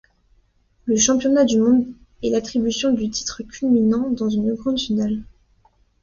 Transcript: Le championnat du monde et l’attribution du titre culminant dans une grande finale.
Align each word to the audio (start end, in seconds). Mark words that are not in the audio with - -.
Le 0.85 0.95
championnat 0.95 1.45
du 1.45 1.59
monde 1.59 1.85
et 2.23 2.31
l’attribution 2.31 2.91
du 2.91 3.11
titre 3.11 3.43
culminant 3.43 4.09
dans 4.09 4.29
une 4.29 4.55
grande 4.55 4.79
finale. 4.79 5.19